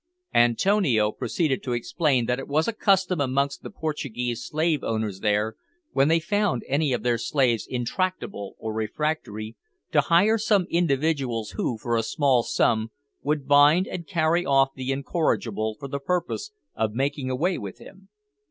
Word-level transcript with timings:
Antonio 0.33 1.11
proceeded 1.11 1.61
to 1.61 1.73
explain 1.73 2.25
that 2.25 2.39
it 2.39 2.47
was 2.47 2.67
a 2.67 2.73
custom 2.73 3.21
amongst 3.21 3.61
the 3.61 3.69
Portuguese 3.69 4.43
slave 4.43 4.83
owners 4.83 5.19
there, 5.19 5.55
when 5.91 6.07
they 6.07 6.19
found 6.19 6.63
any 6.67 6.91
of 6.91 7.03
their 7.03 7.19
slaves 7.19 7.67
intractable 7.69 8.55
or 8.57 8.73
refractory, 8.73 9.55
to 9.91 10.01
hire 10.01 10.39
some 10.39 10.65
individuals 10.71 11.51
who, 11.51 11.77
for 11.77 11.95
a 11.95 12.01
small 12.01 12.41
sum, 12.41 12.89
would 13.21 13.47
bind 13.47 13.85
and 13.85 14.07
carry 14.07 14.43
off 14.43 14.69
the 14.73 14.91
incorrigible 14.91 15.75
for 15.79 15.87
the 15.87 15.99
purpose 15.99 16.51
of 16.73 16.93
making 16.93 17.29
away 17.29 17.59
with 17.59 17.77
him. 17.77 18.09